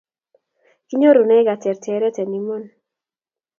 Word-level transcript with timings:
Kinyorune 0.87 1.37
katerteret 1.47 2.17
en 2.21 2.31
iman 2.39 2.63